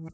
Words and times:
What? 0.00 0.12